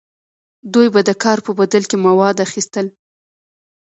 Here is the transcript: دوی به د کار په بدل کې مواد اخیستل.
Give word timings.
دوی 0.73 0.87
به 0.93 1.01
د 1.09 1.11
کار 1.23 1.37
په 1.45 1.51
بدل 1.59 1.83
کې 1.89 1.97
مواد 2.05 2.37
اخیستل. 2.47 2.87